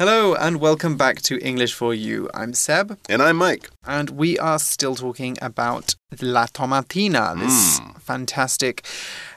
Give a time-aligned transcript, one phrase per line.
[0.00, 2.30] Hello and welcome back to English for You.
[2.32, 2.96] I'm Seb.
[3.10, 3.68] And I'm Mike.
[3.86, 8.00] And we are still talking about La Tomatina, this Mm.
[8.00, 8.82] fantastic.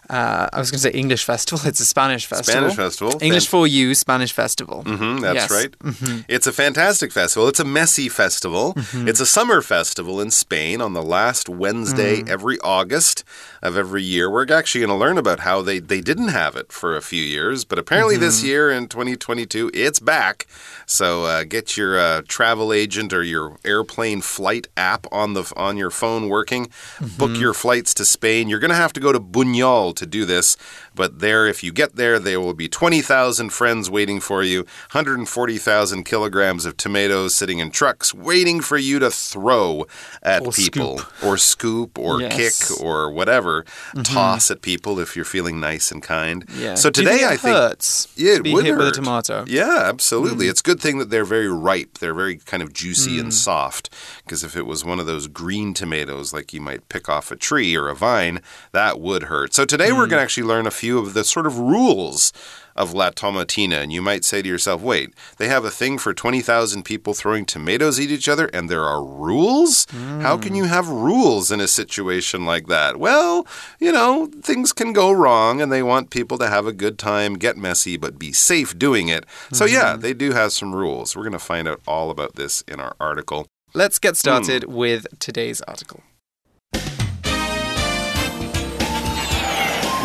[0.09, 1.65] Uh, I was going to say English festival.
[1.69, 2.53] It's a Spanish festival.
[2.69, 3.13] Spanish festival.
[3.21, 4.83] English for You, Spanish festival.
[4.83, 5.51] hmm that's Yes.
[5.51, 6.05] Mm-hmm.
[6.15, 6.25] right.
[6.27, 7.47] It's a fantastic festival.
[7.47, 8.73] It's a messy festival.
[8.93, 12.29] It's a summer festival in Spain on the last Wednesday Mm.
[12.29, 13.23] every August
[13.61, 14.29] of every year.
[14.29, 17.23] We're actually going to learn about how they, they didn't have it for a few
[17.23, 18.23] years, but apparently Mm-hmm.
[18.25, 20.47] this year in 2022, it's back.
[20.85, 25.77] So uh, get your uh, travel agent or your airplane flight app on the on
[25.77, 26.65] your phone working.
[26.67, 27.17] Mm-hmm.
[27.17, 28.49] Book your flights to Spain.
[28.49, 30.57] You're going to have to go to Buñol to do this,
[30.95, 36.03] but there, if you get there, there will be 20,000 friends waiting for you, 140,000
[36.03, 39.85] kilograms of tomatoes sitting in trucks waiting for you to throw
[40.21, 41.23] at Or people scoop.
[41.23, 42.35] or scoop or Yes.
[42.69, 43.65] kick or whatever,
[44.03, 46.45] toss at people if you're feeling nice and kind.
[46.57, 46.75] Yeah.
[46.75, 49.45] So today, think it I think hurts yeah, it be would hit with a tomato.
[49.47, 50.47] Yeah, absolutely.
[50.47, 51.99] It's a good thing that they're very ripe.
[51.99, 53.21] They're very kind of juicy Mm.
[53.21, 53.89] and soft.
[54.23, 57.35] Because if it was one of those green tomatoes, like you might pick off a
[57.35, 59.53] tree or a vine, that would hurt.
[59.53, 59.97] So today Mm.
[59.97, 62.31] we're going to actually learn a few of the sort of rules
[62.75, 63.75] of La Tomatina.
[63.83, 67.45] And you might say to yourself, wait, they have a thing for 20,000 people throwing
[67.45, 69.85] tomatoes at each other, and there are rules?
[70.21, 72.97] How can you have rules in a situation like that?
[72.97, 73.45] Well,
[73.79, 77.35] you know, things can go wrong, and they want people to have a good time,
[77.35, 79.25] get messy, but be safe doing it.
[79.51, 81.15] So, yeah, they do have some rules.
[81.15, 83.45] We're going to find out all about this in our article.
[83.75, 84.15] Let's get Hmm.
[84.15, 86.01] started with today's article.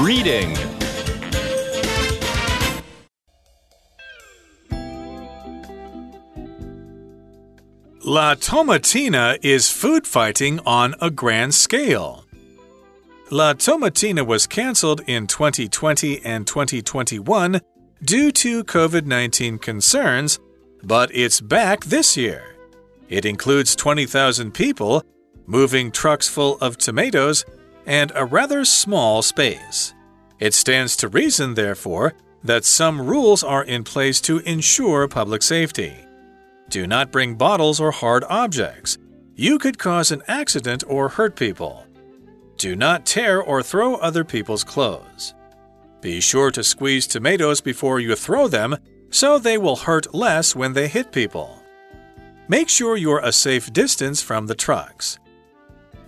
[0.00, 0.54] Reading.
[8.04, 12.24] La Tomatina is food fighting on a grand scale.
[13.32, 17.60] La Tomatina was cancelled in 2020 and 2021
[18.04, 20.38] due to COVID 19 concerns,
[20.84, 22.54] but it's back this year.
[23.08, 25.02] It includes 20,000 people,
[25.46, 27.44] moving trucks full of tomatoes,
[27.88, 29.94] and a rather small space.
[30.38, 35.96] It stands to reason, therefore, that some rules are in place to ensure public safety.
[36.68, 38.98] Do not bring bottles or hard objects.
[39.34, 41.86] You could cause an accident or hurt people.
[42.58, 45.34] Do not tear or throw other people's clothes.
[46.02, 48.76] Be sure to squeeze tomatoes before you throw them
[49.10, 51.62] so they will hurt less when they hit people.
[52.48, 55.18] Make sure you're a safe distance from the trucks.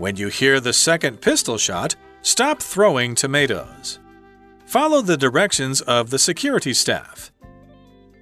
[0.01, 3.99] When you hear the second pistol shot, stop throwing tomatoes.
[4.65, 7.31] Follow the directions of the security staff.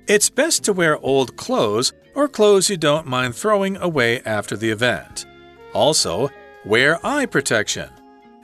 [0.08, 4.70] It's best to wear old clothes or clothes you don't mind throwing away after the
[4.70, 5.26] event.
[5.72, 6.30] Also,
[6.64, 7.88] wear eye protection.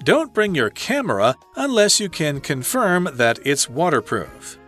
[0.05, 4.61] Don't bring your camera unless you can confirm that it's waterproof.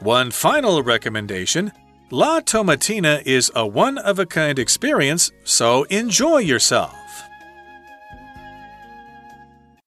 [0.00, 1.72] One final recommendation
[2.10, 7.05] La Tomatina is a one of a kind experience, so enjoy yourself.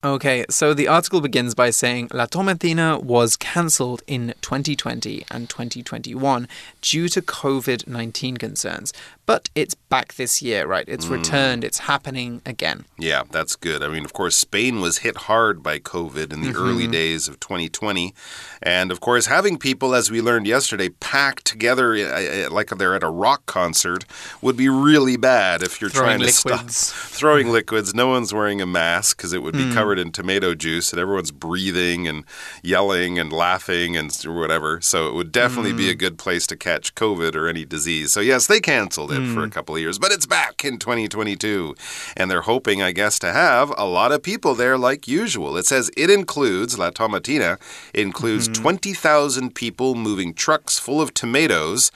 [0.01, 6.47] Okay, so the article begins by saying La Tomatina was cancelled in 2020 and 2021
[6.81, 8.93] due to COVID 19 concerns.
[9.25, 10.85] But it's back this year, right?
[10.87, 12.85] It's returned, it's happening again.
[12.97, 13.83] Yeah, that's good.
[13.83, 17.39] I mean, of course, Spain was hit hard by COVID in the early days of
[17.39, 18.15] 2020.
[18.63, 22.95] And of course, having people, as we learned yesterday, packed together uh, uh, like they're
[22.95, 24.03] at a rock concert
[24.41, 26.77] would be really bad if you're Throwing trying to liquids.
[26.77, 27.93] stop throwing liquids.
[27.93, 31.31] No one's wearing a mask because it would be covered in tomato juice and everyone's
[31.31, 32.25] breathing and
[32.61, 34.81] yelling and laughing and whatever.
[34.81, 35.99] So it would definitely be a mm-hmm.
[35.99, 38.13] good place to catch COVID or any disease.
[38.13, 39.51] So, yes, they canceled it for a mm.
[39.51, 41.75] couple of years, but it's back in 2022.
[42.15, 45.57] And they're hoping, I guess, to have a lot of people there like usual.
[45.57, 47.57] It says it includes, La Tomatina,
[47.93, 48.61] includes mm-hmm.
[48.61, 51.91] 20,000 people moving trucks full of tomatoes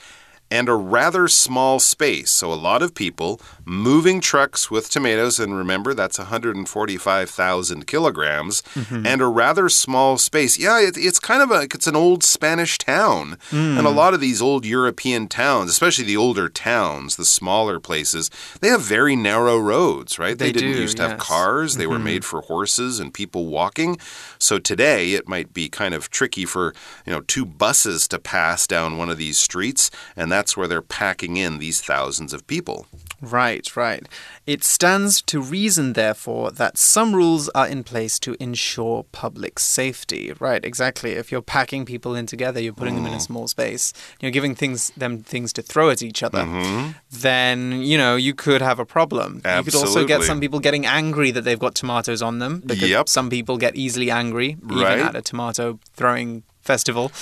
[0.54, 2.30] and a rather small space.
[2.30, 9.04] So, a lot of people moving trucks with tomatoes, and remember that's 145,000 kilograms, mm-hmm.
[9.04, 10.56] and a rather small space.
[10.56, 13.76] Yeah, it, it's kind of a it's an old Spanish town, mm.
[13.76, 18.30] and a lot of these old European towns, especially the older towns, the smaller places,
[18.60, 20.38] they have very narrow roads, right?
[20.38, 21.26] They didn't do, used to have yes.
[21.26, 22.04] cars; they were mm-hmm.
[22.04, 23.98] made for horses and people walking.
[24.38, 26.74] So today it might be kind of tricky for
[27.04, 30.82] you know two buses to pass down one of these streets, and that's where they're
[30.82, 32.86] packing in these thousands of people.
[33.20, 34.06] Right, right.
[34.46, 40.32] It stands to reason, therefore, that some rules are in place to ensure public safety.
[40.38, 41.12] Right, exactly.
[41.12, 43.22] If you're packing people in together, you're putting them in a mm.
[43.22, 46.90] small space, you're giving things them things to throw at each other, mm-hmm.
[47.10, 49.40] then you know you could have a problem.
[49.44, 52.90] You could also get some people getting angry that they've got tomatoes on them because
[52.90, 53.08] Yep.
[53.08, 54.98] some people get easily angry even Right.
[54.98, 57.12] at a tomato throwing festival,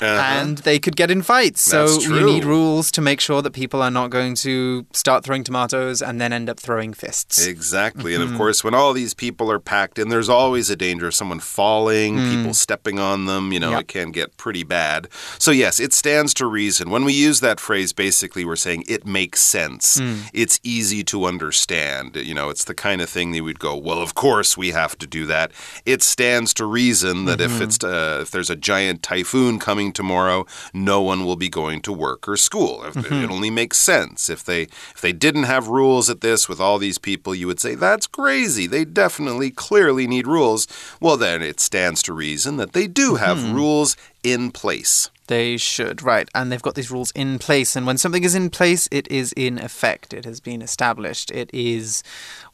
[0.00, 1.60] and they could get in fights.
[1.62, 2.00] So Uh-huh.
[2.02, 6.02] You need rules to make sure that people are not going to start throwing tomatoes
[6.02, 7.46] and then end up throwing fists.
[7.46, 8.12] Exactly.
[8.12, 8.22] Mm-hmm.
[8.22, 11.14] And of course, when all these people are packed in, there's always a danger of
[11.14, 13.52] someone falling, people stepping on them.
[13.52, 13.72] You know, Mm.
[13.72, 13.80] Yep.
[13.80, 15.08] it can get pretty bad.
[15.38, 16.90] So, yes, it stands to reason.
[16.90, 19.98] When we use that phrase, basically, we're saying it makes sense.
[19.98, 20.28] Mm.
[20.32, 22.16] It's easy to understand.
[22.16, 24.98] You know, it's the kind of thing that we'd go, well, of course we have
[24.98, 25.52] to do that.
[25.86, 27.56] It stands to reason that Mm-hmm.
[27.56, 31.80] if it's uh, if there's a giant typhoon coming tomorrow, no one will be going
[31.82, 32.80] to work or school.
[32.84, 33.14] Mm-hmm.
[33.24, 34.28] It only makes sense.
[34.30, 34.62] If they
[34.94, 38.06] if they didn't have rules at this with all these people, you would say that's
[38.06, 38.66] crazy.
[38.66, 40.66] They definitely clearly need rules.
[41.00, 43.54] Well, then it stands to reason that they do have Mm-hmm.
[43.54, 45.10] rules in place.
[45.26, 46.28] They should, right.
[46.34, 47.74] And they've got these rules in place.
[47.74, 50.12] And when something is in place, it is in effect.
[50.12, 51.30] It has been established.
[51.30, 52.02] It is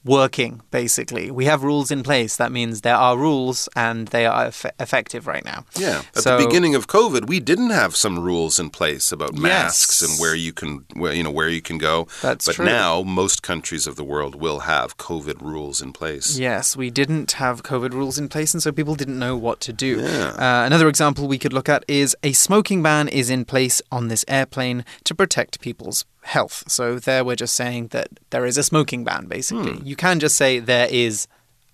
[0.08, 1.30] working, basically.
[1.30, 2.36] We have rules in place.
[2.36, 5.64] That means there are rules and they are eff effective right now.
[5.76, 6.02] Yeah.
[6.16, 10.00] At So- the beginning of COVID, we didn't have some rules in place about masks
[10.02, 10.10] Yes.
[10.10, 12.08] and where you can, where, you know, where you can go.
[12.22, 12.64] That's but true.
[12.64, 16.38] now most countries of the world will have COVID rules in place.
[16.38, 19.72] Yes, we didn't have COVID rules in place, and so people didn't know what to
[19.72, 20.00] do.
[20.00, 20.30] Yeah.
[20.46, 24.08] Uh, another example we could look at is a smoking ban is in place on
[24.08, 26.62] this airplane to protect people's health.
[26.68, 29.72] So there we're just saying that there is a smoking ban, basically.
[29.72, 29.86] Hmm.
[29.86, 31.26] You can just say there is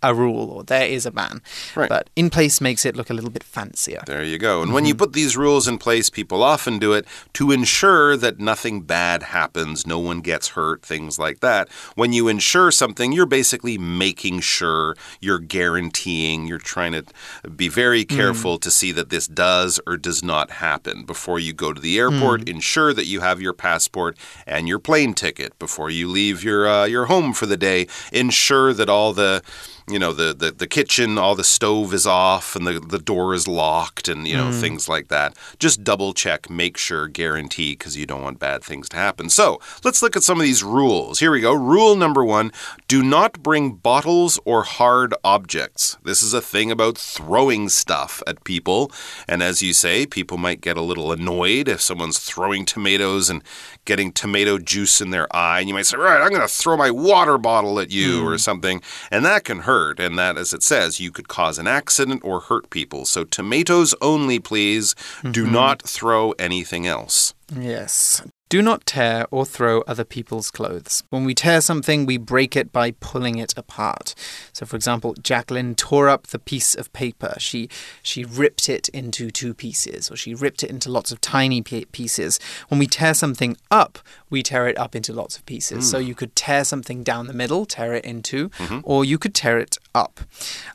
[0.04, 1.42] a rule or there is a ban.
[1.74, 1.88] Right.
[1.88, 4.02] But in place makes it look a little bit fancier.
[4.06, 4.62] There you go.
[4.62, 4.88] And when mm-hmm.
[4.88, 9.24] you put these rules in place, people often do it to ensure that nothing bad
[9.24, 11.68] happens, no one gets hurt, things like that.
[11.94, 17.04] When you ensure something, you're basically making sure, you're guaranteeing, you're trying to
[17.48, 18.08] be very mm.
[18.14, 21.04] careful to see that this does or does not happen.
[21.04, 22.48] Before you go to the airport, mm.
[22.50, 25.58] ensure that you have your passport and your plane ticket.
[25.58, 29.42] Before you leave your uh, your home for the day, ensure that all the
[29.86, 33.34] you know the, the the kitchen all the stove is off and the the door
[33.34, 34.60] is locked and you know mm.
[34.60, 35.36] things like that.
[35.58, 39.28] Just double check make sure guarantee because you don't want bad things to happen.
[39.28, 41.20] So let's look at some of these rules.
[41.20, 41.52] Here we go.
[41.52, 42.50] Rule number one
[42.88, 45.98] do not bring bottles or hard objects.
[46.02, 48.90] This is a thing about throwing stuff at people.
[49.28, 53.42] And as you say people might get a little annoyed if someone's throwing tomatoes and
[53.84, 56.74] getting tomato juice in their eye and you might say right i'm going to throw
[56.74, 58.40] my water bottle at you or mm.
[58.40, 58.80] something.
[59.10, 62.40] And that can hurt and that as it says you could cause an accident or
[62.40, 63.04] hurt people.
[63.04, 64.94] So tomatoes only please.
[65.22, 65.52] Do mm-hmm.
[65.52, 67.34] not throw anything else.
[67.54, 68.22] Yes.
[68.54, 71.02] Do not tear or throw other people's clothes.
[71.10, 74.14] When we tear something, we break it by pulling it apart.
[74.52, 77.34] So, for example, Jacqueline tore up the piece of paper.
[77.38, 77.68] She
[78.00, 82.38] she ripped it into two pieces, or she ripped it into lots of tiny pieces.
[82.68, 83.98] When we tear something up,
[84.30, 85.90] we tear it up into lots of pieces.
[85.90, 88.50] So you could tear something down the middle, tear it in 2
[88.84, 90.20] or you could tear it up.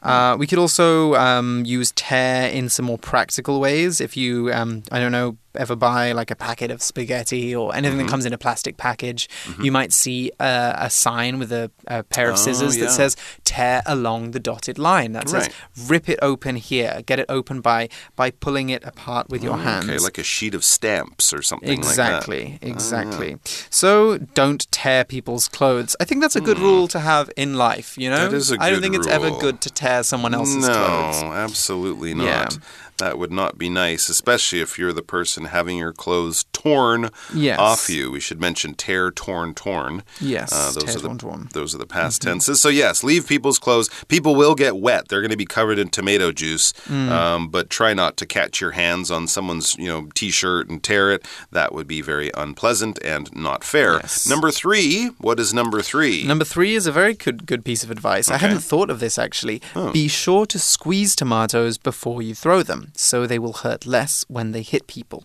[0.03, 3.99] Uh, we could also um, use tear in some more practical ways.
[4.01, 7.97] If you, um, I don't know, ever buy like a packet of spaghetti or anything
[7.97, 8.06] Mm-hmm.
[8.07, 9.27] that comes in a plastic package,
[9.61, 12.85] you might see a, a sign with a, a pair of Oh, scissors yeah.
[12.85, 15.11] that says tear along the dotted line.
[15.13, 15.89] That says Right.
[15.91, 19.85] rip it open here, get it open by by pulling it apart with your hands.
[19.89, 22.71] Oh, okay like a sheet of stamps or something Exactly, like that Ah.
[22.71, 23.38] exactly.
[23.69, 25.95] So don't tear people's clothes.
[26.00, 28.29] I think that's a good rule to have in life, you know?
[28.29, 31.23] That is a I don't think it's ever good to tear someone else's no, clothes.
[31.23, 32.25] absolutely not.
[32.53, 32.59] Yeah.
[33.00, 37.57] That would not be nice, especially if you're the person having your clothes torn Yes.
[37.60, 38.12] off you.
[38.12, 40.03] We should mention tear, torn, torn.
[40.22, 41.50] Yes, Uh, those tear, are the torn, torn.
[41.53, 42.60] those are the past tenses.
[42.62, 43.89] So yes, leave people's clothes.
[44.08, 45.08] People will get wet.
[45.08, 46.74] They're going to be covered in tomato juice.
[46.88, 47.10] Mm.
[47.10, 51.12] Um, but try not to catch your hands on someone's you know t-shirt and tear
[51.12, 51.25] it.
[51.51, 53.94] That would be very unpleasant and not fair.
[53.96, 54.27] Yes.
[54.27, 55.08] Number three.
[55.20, 56.24] What is number three?
[56.25, 58.29] Number three is a very good good piece of advice.
[58.29, 59.62] I hadn't thought of this actually.
[59.75, 59.91] Oh.
[59.91, 64.51] Be sure to squeeze tomatoes before you throw them, so they will hurt less when
[64.51, 65.24] they hit people.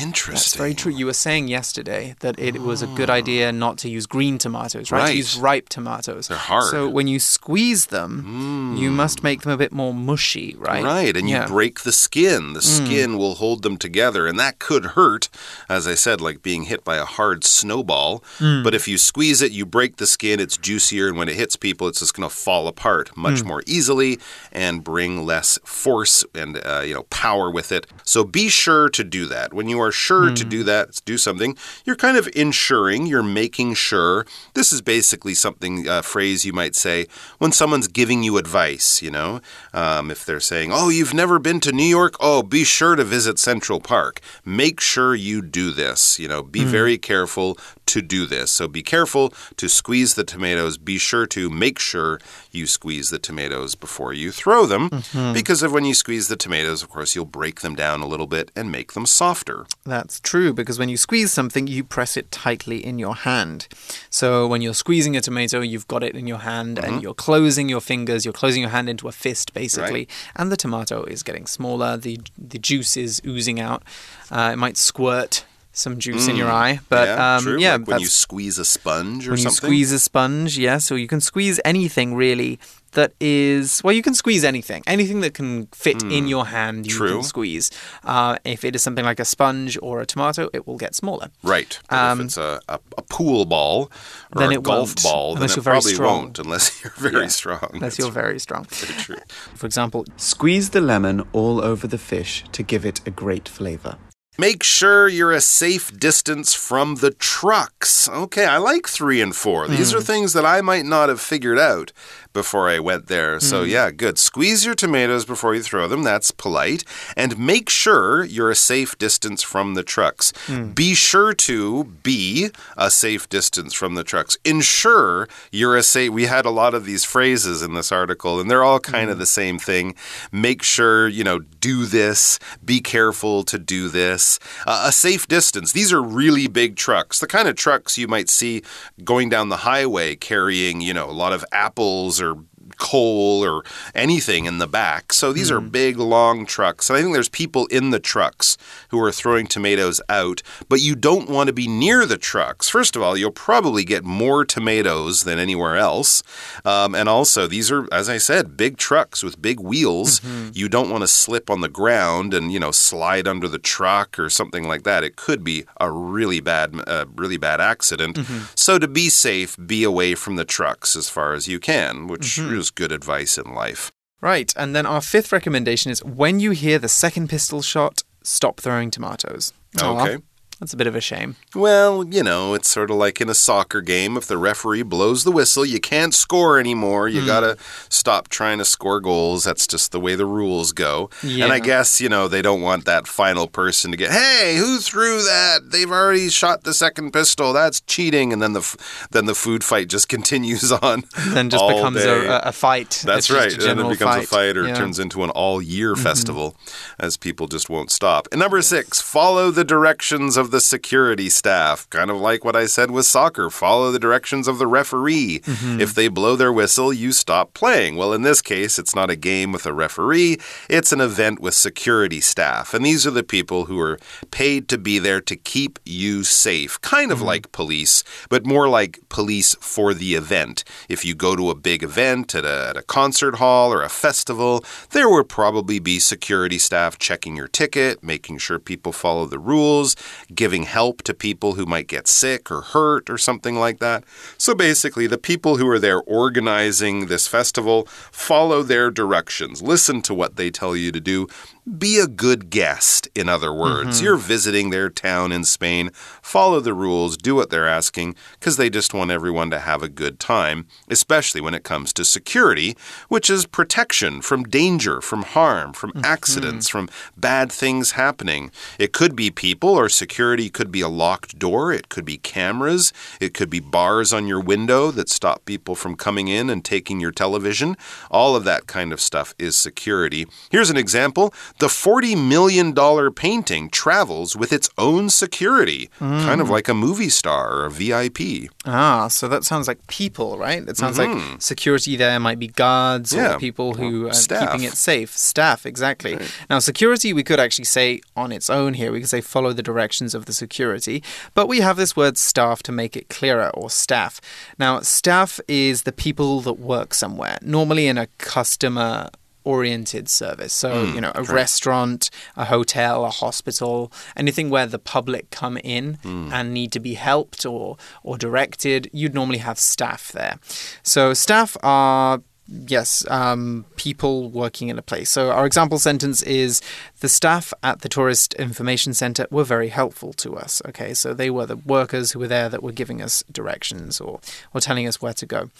[0.00, 0.34] Interesting.
[0.34, 0.92] That's very true.
[0.92, 4.90] You were saying yesterday that it was a good idea not to use green tomatoes,
[4.90, 5.00] right?
[5.00, 5.10] Right.
[5.10, 6.28] To use ripe tomatoes.
[6.28, 6.70] They're hard.
[6.70, 10.84] So when you squeeze them, you must make them a bit more mushy, right?
[10.84, 11.44] Right, and Yeah.
[11.44, 11.48] Mm.
[11.48, 12.52] you break the skin.
[12.54, 15.28] The skin will hold them together, and that could hurt,
[15.68, 18.22] as I said, like being hit by a hard snowball.
[18.38, 18.62] Mm.
[18.64, 21.56] But if you squeeze it, you break the skin, it's juicier, and when it hits
[21.56, 23.46] people, it's just going to fall apart much Mm.
[23.46, 24.18] more easily
[24.52, 27.86] and bring less force and uh, you know power with it.
[28.04, 29.52] So be sure to do that.
[29.54, 30.48] When you are sure to Mm.
[30.48, 34.26] do that, do something, you're kind of ensuring, you're making sure.
[34.54, 37.06] This is basically something, a phrase you might say
[37.38, 39.40] when someone's giving you advice, you know?
[39.72, 42.14] Um, if they're saying, oh, you've never been to New York?
[42.20, 44.20] Oh, be sure to visit Central Park.
[44.44, 48.50] Make sure you do this, you know, be very careful to do this.
[48.50, 50.78] So be careful to squeeze the tomatoes.
[50.78, 55.32] Be sure to make sure you squeeze the tomatoes before you throw them, mm -hmm.
[55.32, 58.26] because of when you squeeze the tomatoes, of course, you'll break them down a little
[58.26, 59.66] bit and make them softer.
[59.84, 63.66] That's true, because when you squeeze something, you press it tightly in your hand.
[64.10, 66.84] So when you're squeezing a tomato, you've got it in your hand mm -hmm.
[66.84, 67.02] and mm-hmm.
[67.02, 70.12] you're closing your fingers, you're closing your hand into a fist, basically, right.
[70.34, 72.18] and the tomato is getting smaller, the,
[72.52, 73.82] the juice is oozing out.
[74.30, 75.44] Uh, it might squirt
[75.76, 76.30] some juice mm.
[76.30, 76.54] in your mm.
[76.54, 76.80] eye.
[76.88, 79.50] But yeah, um, yeah like when you squeeze a sponge or when something.
[79.50, 82.58] you squeeze a sponge, yes, or you can squeeze anything really
[82.92, 86.16] that is well, you can squeeze anything, anything that can fit mm.
[86.16, 86.86] in your hand.
[86.86, 87.12] You True.
[87.16, 87.70] can squeeze.
[88.02, 91.30] Uh, if it is something like a sponge or a tomato, it will get smaller.
[91.42, 91.78] Right.
[91.90, 93.90] Um, if it's a, a, a, pool ball
[94.34, 96.22] or then a it golf won't, ball, then it probably strong.
[96.22, 97.70] won't unless you're very yeah, strong.
[97.74, 98.64] Unless That's you're very strong.
[98.64, 99.16] Very true.
[99.54, 103.98] For example, squeeze the lemon all over the fish to give it a great flavor.
[104.38, 108.08] Make sure you're a safe distance from the trucks.
[108.08, 109.66] Okay, I like three and four.
[109.66, 109.96] These mm.
[109.96, 110.04] are hmm.
[110.04, 111.92] things that I might not have figured out
[112.36, 113.40] before I went there.
[113.40, 113.70] So, mm.
[113.70, 114.18] yeah, good.
[114.18, 116.02] Squeeze your tomatoes before you throw them.
[116.02, 116.84] That's polite.
[117.16, 120.32] And make sure you're a safe distance from the trucks.
[120.46, 120.74] Mm.
[120.74, 124.36] Be sure to be a safe distance from the trucks.
[124.44, 126.12] Ensure you're a safe.
[126.12, 129.12] We had a lot of these phrases in this article, and they're all kind mm.
[129.12, 129.94] of the same thing.
[130.30, 132.38] Make sure, you know, do this.
[132.62, 134.38] Be careful to do this.
[134.66, 135.72] Uh, a safe distance.
[135.72, 138.62] These are really big trucks, the kind of trucks you might see
[139.04, 142.44] going down the highway carrying, you know, a lot of apples or or
[142.78, 143.64] coal or
[143.94, 145.12] anything in the back.
[145.12, 145.56] So these mm.
[145.56, 145.68] are hmm.
[145.68, 146.88] big, long trucks.
[146.88, 148.56] And I think there's people in the trucks
[148.90, 152.68] who are throwing tomatoes out, but you don't want to be near the trucks.
[152.68, 156.22] First of all, you'll probably get more tomatoes than anywhere else.
[156.64, 160.20] Um, and also, these are, as I said, big trucks with big wheels.
[160.20, 160.50] Mm -hmm.
[160.54, 164.18] You don't want to slip on the ground and, you know, slide under the truck
[164.18, 165.04] or something like that.
[165.04, 168.16] It could be a really bad, uh, really bad accident.
[168.16, 168.40] Mm -hmm.
[168.54, 172.38] So to be safe, be away from the trucks as far as you can, which
[172.38, 173.90] -hmm is good advice in life.
[174.20, 178.60] Right, and then our fifth recommendation is when you hear the second pistol shot, stop
[178.60, 179.52] throwing tomatoes.
[179.80, 180.18] Okay.
[180.60, 181.36] That's a bit of a shame.
[181.54, 184.16] Well, you know, it's sort of like in a soccer game.
[184.16, 187.08] If the referee blows the whistle, you can't score anymore.
[187.08, 187.26] You mm.
[187.26, 187.58] got to
[187.90, 189.44] stop trying to score goals.
[189.44, 191.10] That's just the way the rules go.
[191.22, 191.44] Yeah.
[191.44, 194.78] And I guess, you know, they don't want that final person to get, hey, who
[194.78, 195.72] threw that?
[195.72, 197.52] They've already shot the second pistol.
[197.52, 198.32] That's cheating.
[198.32, 198.76] And then the
[199.10, 201.04] then the food fight just continues on.
[201.28, 203.02] Then just becomes a, a, fight.
[203.04, 203.52] That's right.
[203.52, 204.24] And then it becomes fight.
[204.24, 204.74] a fight or yeah.
[204.74, 206.02] turns into an all year mm -hmm.
[206.02, 206.56] festival
[206.98, 208.28] as people just won't stop.
[208.32, 211.90] And number six, follow the directions of of the security staff.
[211.90, 215.42] Kind of like what I said with soccer follow the directions of the referee.
[215.44, 215.80] Mm -hmm.
[215.80, 217.96] If they blow their whistle, you stop playing.
[217.96, 220.38] Well, in this case, it's not a game with a referee,
[220.68, 222.74] it's an event with security staff.
[222.74, 223.98] And these are the people who are
[224.30, 226.72] paid to be there to keep you safe.
[226.80, 227.32] Kind of mm -hmm.
[227.32, 230.64] like police, but more like police for the event.
[230.88, 233.96] If you go to a big event at a, at a concert hall or a
[234.06, 239.44] festival, there will probably be security staff checking your ticket, making sure people follow the
[239.52, 239.96] rules,
[240.36, 244.04] giving help to people who might get sick or hurt or something like that.
[244.38, 250.14] So basically, the people who are there organizing this festival follow their directions, listen to
[250.14, 251.26] what they tell you to do,
[251.66, 253.88] be a good guest, in other words.
[253.88, 254.02] Mm -hmm.
[254.04, 255.90] You're visiting their town in Spain.
[256.22, 259.88] Follow the rules, do what they're asking, because they just want everyone to have a
[259.88, 262.76] good time, especially when it comes to security,
[263.08, 266.12] which is protection from danger, from harm, from mm -hmm.
[266.12, 268.50] accidents, from bad things happening.
[268.78, 272.92] It could be people, or security could be a locked door, it could be cameras,
[273.20, 277.02] it could be bars on your window that stop people from coming in and taking
[277.02, 277.76] your television.
[278.10, 280.26] All of that kind of stuff is security.
[280.50, 281.32] Here's an example.
[281.58, 282.74] The $40 million
[283.12, 286.22] painting travels with its own security, mm.
[286.24, 288.50] kind of like a movie star or a VIP.
[288.66, 290.62] Ah, so that sounds like people, right?
[290.68, 291.14] It sounds mm -hmm.
[291.14, 291.38] like mm-hmm.
[291.38, 293.34] security there might be guards yeah.
[293.34, 294.40] or people who are Staff.
[294.40, 295.10] keeping it safe.
[295.16, 296.14] Staff, exactly.
[296.16, 296.30] Right.
[296.50, 299.62] Now, security, we could actually say on its own here, we could say follow the
[299.62, 301.02] directions of the security,
[301.34, 304.20] but we have this word staff to make it clearer, or staff.
[304.58, 309.10] Now, staff is the people that work somewhere, normally in a customer
[309.46, 310.52] oriented service.
[310.52, 311.30] So, mm, you know, a right.
[311.30, 316.32] restaurant, a hotel, a hospital, anything where the public come in mm.
[316.32, 320.38] and need to be helped or or directed, you'd normally have staff there.
[320.82, 325.10] So, staff are yes, um, people working in a place.
[325.10, 326.60] So our example sentence is
[327.00, 330.62] the staff at the Tourist Information Center were very helpful to us.
[330.66, 334.20] Okay, so they were the workers who were there that were giving us directions or,
[334.54, 335.50] or telling us where to go.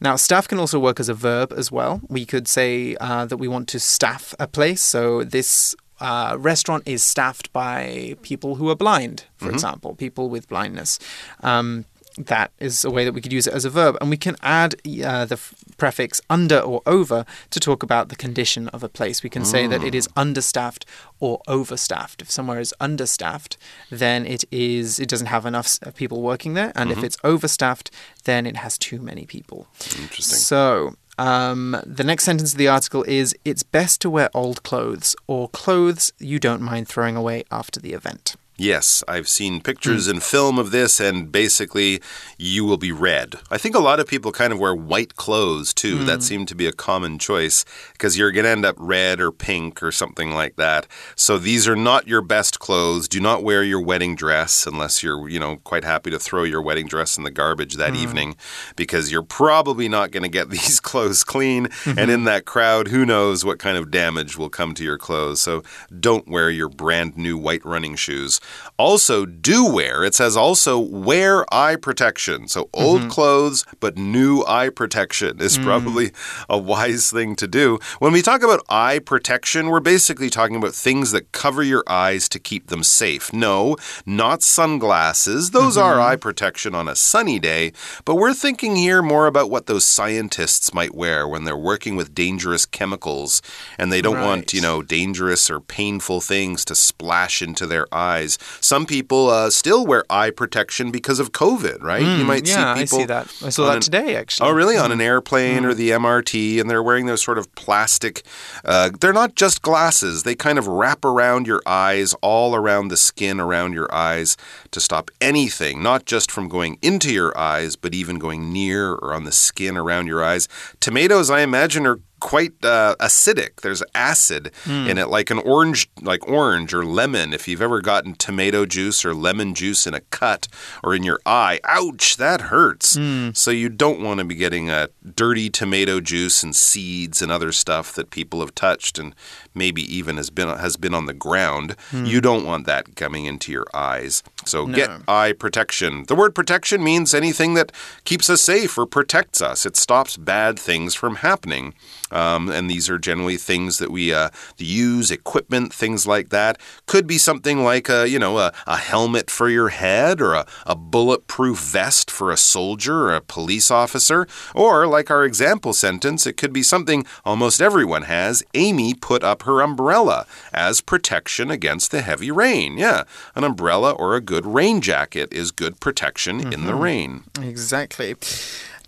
[0.00, 2.00] Now, staff can also work as a verb as well.
[2.08, 4.82] We could say uh, that we want to staff a place.
[4.82, 10.48] So this uh, restaurant is staffed by people who are blind, for example, people with
[10.48, 10.98] blindness.
[11.42, 11.84] Um,
[12.26, 13.96] that is a way that we could use it as a verb.
[14.00, 18.16] And we can add uh, the f- prefix under or over to talk about the
[18.16, 19.22] condition of a place.
[19.22, 20.84] We can say that it is understaffed
[21.20, 22.22] or overstaffed.
[22.22, 23.56] If somewhere is understaffed,
[23.90, 26.72] then it is it doesn't have enough people working there.
[26.74, 27.90] And if it's overstaffed,
[28.24, 29.66] then it has too many people.
[30.00, 30.38] Interesting.
[30.38, 35.16] So, um, the next sentence of the article is It's best to wear old clothes
[35.26, 38.36] or clothes you don't mind throwing away after the event.
[38.60, 40.10] Yes, I've seen pictures hmm.
[40.10, 42.02] and film of this, and basically,
[42.36, 43.36] you will be red.
[43.52, 46.04] I think a lot of people kind of wear white clothes too.
[46.04, 46.22] That hmm.
[46.22, 49.80] seemed to be a common choice because you're going to end up red or pink
[49.80, 50.88] or something like that.
[51.14, 53.06] So these are not your best clothes.
[53.06, 56.60] Do not wear your wedding dress unless you're, you know, quite happy to throw your
[56.60, 58.02] wedding dress in the garbage that hmm.
[58.02, 58.36] evening
[58.74, 61.66] because you're probably not going to get these clothes clean.
[61.68, 61.98] Mm-hmm.
[61.98, 65.40] And in that crowd, who knows what kind of damage will come to your clothes.
[65.40, 65.62] So
[66.00, 68.40] don't wear your brand new white running shoes.
[68.78, 72.46] Also, do wear, it says also wear eye protection.
[72.46, 73.10] So old mm-hmm.
[73.10, 75.64] clothes, but new eye protection is mm.
[75.64, 76.12] probably
[76.48, 77.80] a wise thing to do.
[77.98, 82.28] When we talk about eye protection, we're basically talking about things that cover your eyes
[82.28, 83.32] to keep them safe.
[83.32, 83.76] No,
[84.06, 85.50] not sunglasses.
[85.50, 86.12] Those are mm-hmm.
[86.12, 87.72] eye protection on a sunny day,
[88.04, 92.14] but we're thinking here more about what those scientists might wear when they're working with
[92.14, 93.42] dangerous chemicals
[93.76, 98.37] and they don't want, you know, dangerous or painful things to splash into their eyes.
[98.60, 102.02] Some people uh, still wear eye protection because of COVID, right?
[102.02, 102.98] you might Mm, yeah, see people.
[102.98, 103.34] I see that.
[103.44, 104.48] I saw that an- today, actually.
[104.48, 104.76] Oh, really?
[104.76, 108.22] On an airplane or the MRT, and they're wearing those sort of plastic.
[108.64, 110.22] Uh, they're not just glasses.
[110.22, 114.36] They kind of wrap around your eyes, all around the skin around your eyes,
[114.70, 119.12] to stop anything, not just from going into your eyes, but even going near or
[119.14, 120.48] on the skin around your eyes.
[120.80, 123.60] Tomatoes, I imagine, are quite uh, acidic.
[123.62, 124.86] There's acid hmm.
[124.88, 127.32] in it, like an orange, like orange or lemon.
[127.32, 130.48] If you've ever gotten tomato juice or lemon juice in a cut
[130.82, 132.96] or in your eye, ouch, that hurts.
[132.96, 133.30] Hmm.
[133.32, 137.52] So you don't want to be getting a dirty tomato juice and seeds and other
[137.52, 139.14] stuff that people have touched and
[139.58, 141.76] maybe even has been has been on the ground.
[141.92, 144.22] You don't want that coming into your eyes.
[144.44, 146.04] So get eye protection.
[146.06, 147.72] The word protection means anything that
[148.04, 149.66] keeps us safe or protects us.
[149.66, 151.74] It stops bad things from happening.
[152.10, 156.58] Um, and these are generally things that we uh, use, equipment, things like that.
[156.86, 160.46] Could be something like a, you know, a, a helmet for your head or a,
[160.64, 164.26] a bulletproof vest for a soldier or a police officer.
[164.54, 168.42] Or, like our example sentence, it could be something almost everyone has.
[168.54, 172.78] Amy put up her umbrella as protection against the heavy rain.
[172.78, 173.02] Yeah,
[173.34, 176.80] an umbrella or a good rain jacket is good protection in the mm-hmm.
[176.80, 177.24] rain.
[177.40, 178.14] Exactly.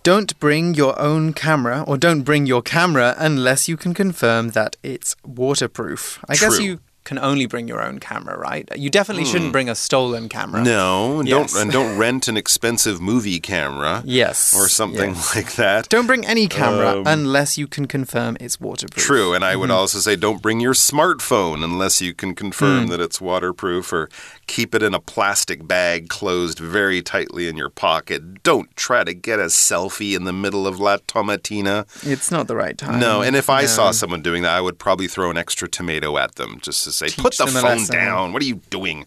[0.03, 4.77] Don't bring your own camera, or don't bring your camera unless you can confirm that
[4.83, 6.25] it's waterproof.
[6.27, 8.69] I guess you can only bring your own camera, right?
[8.77, 10.61] You definitely shouldn't bring a stolen camera.
[10.61, 10.67] Hmm.
[10.67, 11.53] No, and Yes.
[11.53, 14.03] don't and don't rent an expensive movie camera.
[14.05, 14.55] Yes.
[14.55, 15.35] Or something yes.
[15.35, 15.89] like that.
[15.89, 19.05] Don't bring any camera unless you can confirm it's waterproof.
[19.05, 19.61] True, and I Mm-hmm.
[19.61, 22.91] would also say don't bring your smartphone unless you can confirm Mm.
[22.91, 24.09] that it's waterproof or
[24.47, 28.43] keep it in a plastic bag closed very tightly in your pocket.
[28.43, 31.87] Don't try to get a selfie in the middle of La Tomatina.
[32.07, 33.01] It's not the right time.
[33.01, 36.17] No, and if I saw someone doing that, I would probably throw an extra tomato
[36.19, 38.33] at them just to say, Teach put the phone lesson." down.
[38.33, 39.07] What are you doing?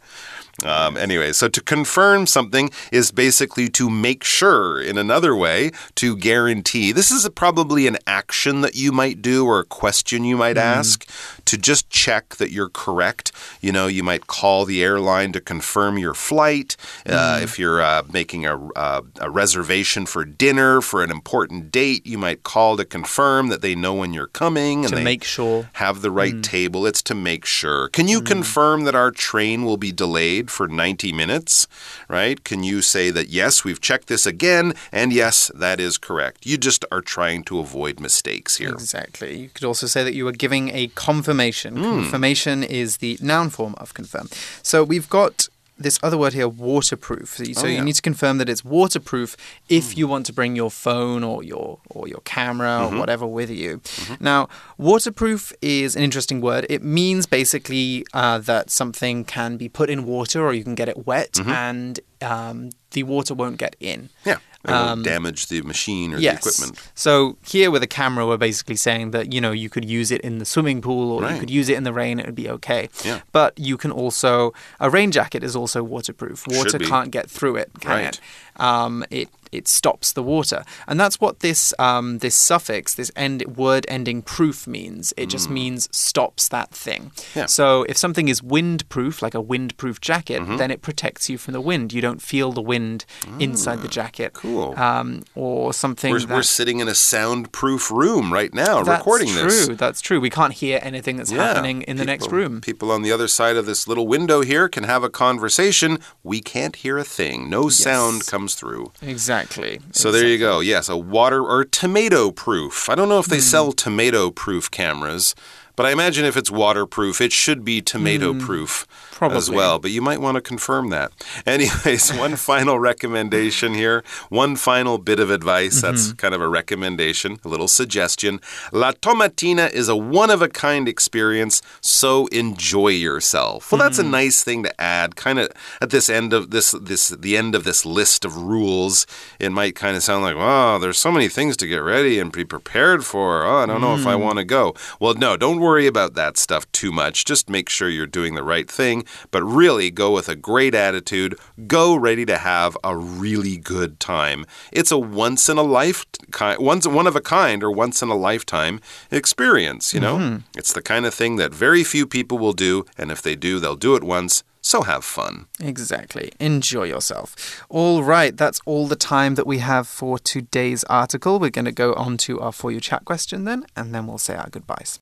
[0.63, 6.15] Um, anyway, so to confirm something is basically to make sure, in another way, to
[6.15, 6.91] guarantee.
[6.91, 10.57] This is a, probably an action that you might do or a question you might
[10.57, 11.09] ask
[11.45, 13.31] to just check that you're correct.
[13.61, 16.75] You know, you might call the airline to confirm your flight.
[17.05, 22.05] Uh, if you're uh, making a, uh, a reservation for dinner for an important date,
[22.05, 25.23] you might call to confirm that they know when you're coming and To they make
[25.23, 25.69] sure.
[25.73, 26.85] have the right table.
[26.85, 27.89] It's to make sure.
[27.89, 31.67] Can you confirm that our train will be delayed for 90 minutes?
[32.07, 32.43] Right?
[32.43, 36.45] Can you say that, yes, we've checked this again, and yes, that is correct?
[36.45, 38.69] You just are trying to avoid mistakes here.
[38.69, 39.37] Exactly.
[39.37, 41.32] You could also say that you are giving a confirmation.
[41.33, 41.81] Hmm.
[41.83, 44.27] Confirmation is the noun form of confirm.
[44.61, 47.29] So we've got this other word here, waterproof.
[47.37, 47.79] So, you- Oh, you yeah.
[47.79, 47.85] Hmm.
[47.85, 49.35] need to confirm that it's waterproof
[49.69, 52.95] if you want to bring your phone or your or your camera Mm-hmm.
[52.95, 53.81] or whatever with you.
[54.19, 56.65] Now, waterproof is an interesting word.
[56.69, 60.87] It means basically uh, that something can be put in water or you can get
[60.89, 61.49] it wet Mm-hmm.
[61.49, 64.09] and um, the water won't get in.
[64.25, 64.37] Yeah.
[64.65, 66.33] Won't damage the machine or Um, Yes.
[66.43, 66.79] the equipment.
[66.95, 70.21] So here with a camera, we're basically saying that you know you could use it
[70.21, 72.49] in the swimming pool or you could use it in the rain; it would be
[72.49, 72.89] okay.
[73.03, 73.19] Yeah.
[73.31, 76.47] But you can also a rain jacket is also waterproof.
[76.47, 78.05] Water can't get through it, can Right.
[78.05, 78.61] it?
[78.61, 80.63] Um, it it stops the water.
[80.87, 85.13] And that's what this um, this suffix, this end word ending proof means.
[85.17, 87.11] It just means stops that thing.
[87.33, 87.39] Hmm.
[87.39, 87.45] Yeah.
[87.47, 90.57] So if something is windproof, like a windproof jacket, Mm-hmm.
[90.57, 91.93] then it protects you from the wind.
[91.93, 93.05] You don't feel the wind
[93.39, 94.31] inside the jacket.
[94.35, 94.79] Ah, cool.
[94.79, 99.29] Um, or something We're, that we're sitting in a soundproof room right now that's recording
[99.29, 99.43] true.
[99.43, 99.65] this.
[99.67, 99.75] True.
[99.75, 100.19] That's true.
[100.19, 102.61] We can't hear anything that's Yeah, happening in the next room.
[102.61, 105.99] People on the other side of this little window here can have a conversation.
[106.23, 107.49] We can't hear a thing.
[107.49, 108.91] No sound comes through.
[109.01, 109.42] Exactly.
[109.91, 110.59] So there you go.
[110.59, 112.89] Yes, a water or tomato proof.
[112.89, 113.31] I don't know if Hmm.
[113.33, 115.35] they sell tomato proof cameras,
[115.75, 119.17] but I imagine if it's waterproof, it should be tomato proof as Hmm.
[119.29, 119.55] Probably.
[119.55, 119.79] well.
[119.79, 121.11] But you might want to confirm that.
[121.45, 125.81] Anyways, one final recommendation here, one final bit of advice.
[125.81, 126.15] That's Mm-hmm.
[126.17, 128.39] kind of a recommendation, a little suggestion.
[128.71, 133.71] La Tomatina is a one of a kind experience, so enjoy yourself.
[133.71, 134.11] Well, that's a Mm-hmm.
[134.11, 135.15] nice thing to add.
[135.15, 135.49] Kind of
[135.81, 139.05] at this end of this this the end of this list of rules,
[139.39, 142.31] it might kind of sound like, "Wow, there's so many things to get ready and
[142.31, 143.43] be prepared for.
[143.45, 144.07] Oh, I don't know if Mm.
[144.07, 147.23] I want to go." Well, no, don't worry about that stuff too much.
[147.25, 151.37] Just make sure you're doing the right thing, but really go with a great attitude.
[151.67, 154.45] Go ready to have a really good time.
[154.71, 158.09] It's a once in a life kind, once one of a kind or once in
[158.09, 158.79] a lifetime
[159.11, 160.17] experience, you know?
[160.17, 160.37] Mm-hmm.
[160.57, 163.59] It's the kind of thing that very few people will do, and if they do,
[163.59, 164.43] they'll do it once.
[164.65, 165.47] So have fun.
[165.59, 166.31] Exactly.
[166.39, 167.65] Enjoy yourself.
[167.67, 171.37] All right, that's all the time that we have for today's article.
[171.37, 174.17] We're going to go on to our For You Chat question then, and then we'll
[174.17, 175.01] say our goodbyes.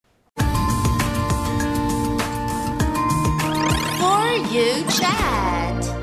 [4.51, 5.95] You chat.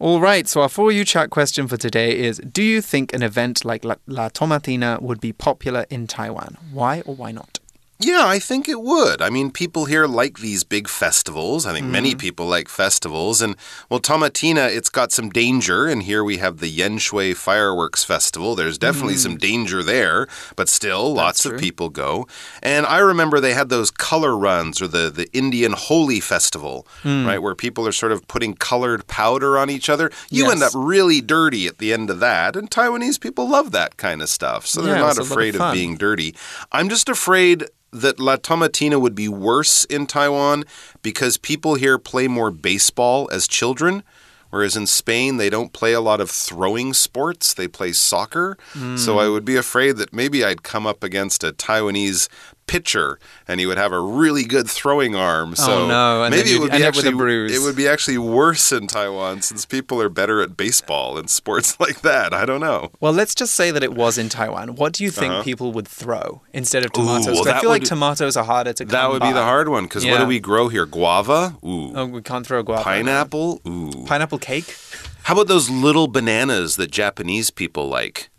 [0.00, 3.22] All right, so our For You Chat question for today is Do you think an
[3.22, 6.56] event like La, La Tomatina would be popular in Taiwan?
[6.72, 7.59] Why or why not?
[8.02, 9.20] Yeah, I think it would.
[9.20, 11.66] I mean, people here like these big festivals.
[11.66, 12.18] I think many mm-hmm.
[12.18, 13.42] people like festivals.
[13.42, 13.56] And,
[13.90, 15.86] well, Tomatina, it's got some danger.
[15.86, 18.54] And here we have the Yenshui Fireworks Festival.
[18.54, 19.38] There's definitely some mm-hmm.
[19.38, 22.26] danger there, but still, lots of people go.
[22.62, 27.26] And I remember they had those color runs or the, the Indian Holi Festival, mm.
[27.26, 30.10] right, where people are sort of putting colored powder on each other.
[30.30, 32.56] You end up really dirty at the end of that.
[32.56, 34.66] And Taiwanese people love that kind of stuff.
[34.66, 36.34] So they're Yeah, not it's a lot of afraid of being dirty.
[36.72, 40.64] I'm just afraid that La Tomatina would be worse in Taiwan
[41.02, 44.02] because people here play more baseball as children.
[44.50, 48.58] Whereas in Spain, they don't play a lot of throwing sports, they play soccer.
[48.96, 49.18] So hmm.
[49.18, 52.28] I would be afraid that maybe I'd come up against a Taiwanese
[52.70, 55.56] pitcher and he would have a really good throwing arm.
[55.56, 57.74] So Oh, no, and maybe it you'd be end up with a actually it would
[57.74, 62.32] be actually worse in Taiwan since people are better at baseball and sports like that.
[62.32, 62.92] I don't know.
[63.00, 64.76] Well, let's just say that it was in Taiwan.
[64.76, 67.26] What do you think people would throw instead of tomatoes?
[67.26, 67.42] Uh-huh.
[67.44, 70.06] well, I feel like tomatoes are harder to That would be the hard one because
[70.06, 70.86] what do we grow here?
[70.86, 71.56] Guava?
[71.64, 71.92] Ooh.
[71.96, 72.84] Oh, we can't throw guava.
[72.84, 73.60] Pineapple?
[73.66, 74.04] Ooh.
[74.06, 74.76] Pineapple cake?
[75.24, 78.30] How about those little bananas that Japanese people like?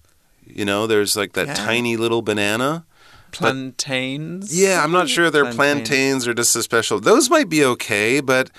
[0.46, 1.54] You know, there's like that Yeah.
[1.54, 2.86] tiny little banana.
[3.32, 4.58] Plantains?
[4.58, 5.88] Yeah, I'm not sure they're Plantains.
[5.88, 7.00] plantains or just a special.
[7.00, 8.50] Those might be okay, but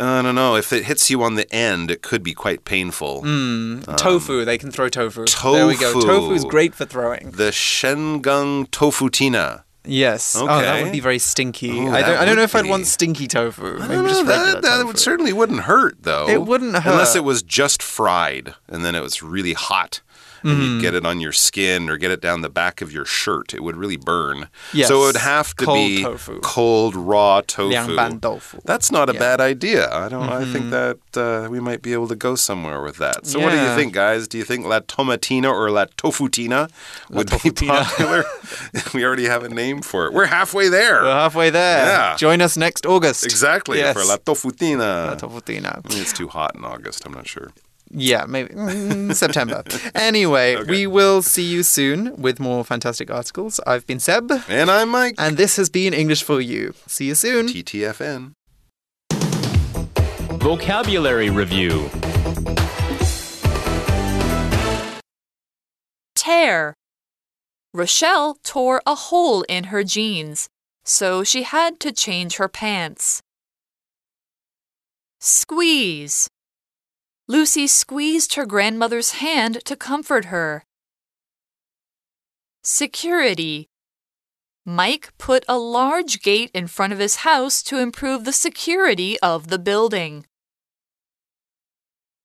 [0.00, 0.56] uh, I don't know.
[0.56, 3.22] If it hits you on the end, it could be quite painful.
[3.96, 4.44] tofu.
[4.44, 5.24] They can throw tofu.
[5.26, 5.92] There we go.
[6.00, 6.32] tofu.
[6.32, 7.32] is great for throwing.
[7.32, 9.64] The Shenkeng tofutina.
[9.84, 10.36] Yes.
[10.38, 11.80] Oh, that would be very stinky.
[11.80, 12.18] Oh, I don't.
[12.18, 13.80] I don't know if I'd want stinky tofu.
[13.80, 14.86] I don't know, that, that tofu.
[14.86, 16.28] would certainly wouldn't hurt, though.
[16.28, 20.02] It wouldn't Unless it was just fried and then it was really hot.
[20.42, 20.62] And Mm-hmm.
[20.62, 23.54] you'd get it on your skin or get it down the back of your shirt.
[23.54, 24.48] It would really burn.
[24.72, 24.88] Yes.
[24.88, 26.40] So it would have to Cold be tofu.
[26.40, 28.18] cold, raw tofu.
[28.20, 28.60] Tofu.
[28.64, 29.18] That's not a Yeah.
[29.18, 29.90] bad idea.
[29.92, 30.28] I don't.
[30.28, 33.26] I think that uh, we might be able to go somewhere with that.
[33.26, 34.28] So, what do you think, guys?
[34.28, 36.70] Do you think La Tomatina or La Tofutina
[37.10, 37.84] would be Tofutina.
[37.84, 38.24] popular?
[38.94, 40.12] we already have a name for it.
[40.12, 41.02] We're halfway there.
[41.02, 41.86] We're halfway there.
[41.86, 42.16] Yeah.
[42.16, 43.24] Join us next August.
[43.24, 43.94] exactly Yes.
[43.96, 45.06] for La Tofutina.
[45.08, 45.80] La tofutina.
[45.84, 47.04] I mean, it's too hot in August.
[47.06, 47.50] I'm not sure.
[47.90, 49.62] Yeah, maybe mm, September.
[49.94, 53.60] Anyway, we will see you soon with more fantastic articles.
[53.66, 55.14] I've been Seb, And I'm Mike.
[55.18, 56.74] and this has been English for You.
[56.86, 57.46] See you soon.
[57.48, 58.32] TTFN.
[60.40, 61.88] Vocabulary Review
[66.14, 66.74] Tear.
[67.74, 70.48] Rochelle tore a hole in her jeans,
[70.84, 73.20] so she had to change her pants.
[75.20, 76.28] Squeeze.
[77.30, 80.64] Lucy squeezed her grandmother's hand to comfort her.
[82.64, 83.68] Security.
[84.64, 89.48] Mike put a large gate in front of his house to improve the security of
[89.48, 90.24] the building.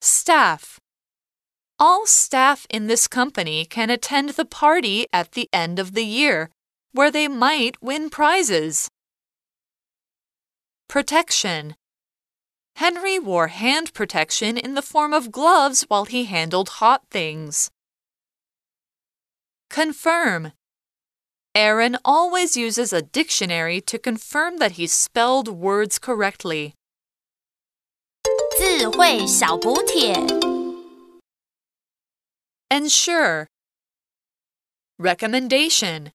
[0.01, 0.79] Staff.
[1.77, 6.49] All staff in this company can attend the party at the end of the year,
[6.93, 8.89] where they might win prizes.
[10.87, 11.75] Protection.
[12.76, 17.70] Henry wore hand protection in the form of gloves while he handled hot things.
[19.68, 20.52] Confirm.
[21.54, 26.74] Aaron always uses a dictionary to confirm that he spelled words correctly.
[28.58, 30.14] 智慧小补帖
[32.70, 33.46] Ensure.
[34.98, 36.12] Recommendation